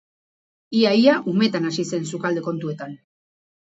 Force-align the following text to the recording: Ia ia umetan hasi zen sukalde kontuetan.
Ia 0.79 0.93
ia 1.03 1.15
umetan 1.33 1.71
hasi 1.71 1.89
zen 1.93 2.11
sukalde 2.15 2.49
kontuetan. 2.51 3.03